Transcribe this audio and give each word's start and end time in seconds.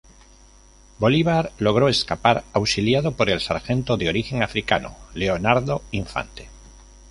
Bolívar 0.97 1.51
logró 1.59 1.87
escapar 1.87 2.43
auxiliado 2.53 3.11
por 3.15 3.29
el 3.29 3.39
Sargento, 3.39 3.97
de 3.97 4.09
origen 4.09 4.41
africano, 4.41 4.97
Leonardo 5.13 5.83
Infante. 5.91 6.49